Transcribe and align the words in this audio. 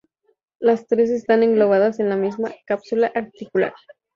Las 0.59 0.87
tres 0.87 1.11
están 1.11 1.43
englobadas 1.43 1.99
en 1.99 2.09
la 2.09 2.15
misma 2.15 2.49
cápsula 2.65 3.11
articular. 3.13 3.75